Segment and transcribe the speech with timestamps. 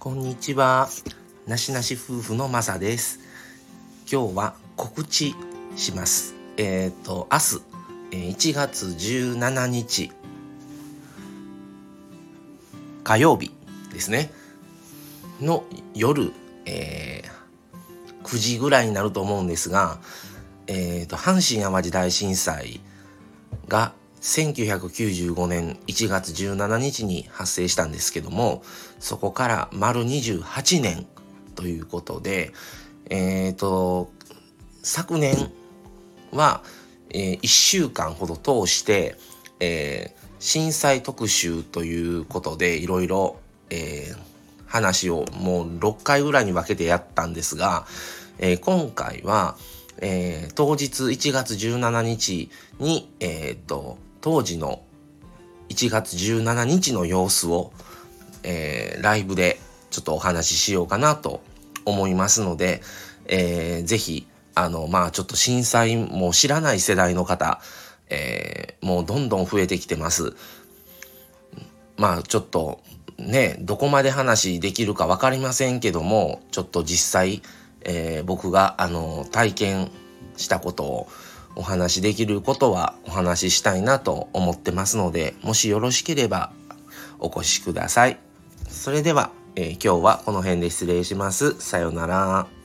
[0.00, 0.88] こんにちは。
[1.48, 3.18] なしなし夫婦のまさです。
[4.08, 5.34] 今日は告知
[5.74, 6.36] します。
[6.56, 7.38] えっ、ー、と、明
[8.20, 10.12] 日、1月17日、
[13.02, 13.50] 火曜日
[13.92, 14.30] ですね。
[15.40, 15.64] の
[15.96, 16.32] 夜、
[16.64, 19.98] えー、9時ぐらいになると思うんですが、
[20.68, 22.80] えっ、ー、と、阪神淡路大震災
[23.66, 28.62] が1995年1月17日に発生したんですけども、
[28.98, 31.06] そこから丸28年
[31.54, 32.52] ということで、
[33.10, 34.10] えっ、ー、と、
[34.82, 35.50] 昨年
[36.32, 36.62] は、
[37.10, 39.16] えー、1週間ほど通して、
[39.60, 43.36] えー、震災特集ということでいろいろ、
[44.66, 47.86] 話をもう6回ぐらいに分けてやったんですが、
[48.38, 49.56] えー、今回は、
[50.00, 54.82] えー、当日1月17日に、えっ、と、当時の
[55.70, 57.72] 1月17日の様子を、
[58.42, 61.40] えー、ライブでちょっとお話ししようかなと
[61.86, 62.82] 思いますので、
[63.24, 67.62] えー、ぜひ、あの、まあちょっと震災も知らない世代の方、
[68.10, 70.34] えー、もうどんどん増えてきてます。
[71.96, 72.82] まあちょっと
[73.16, 77.40] ね、どこまで話できるか分かりませんけども、ちょっと実際、
[77.80, 79.90] えー、僕があの体験
[80.36, 81.08] したことを
[81.58, 86.52] お話しできることはお話ししたいなと思ってますので、もしよろしければ
[87.18, 88.18] お越しください。
[88.68, 91.60] それでは、えー、今日はこの辺で失礼します。
[91.60, 92.57] さようなら。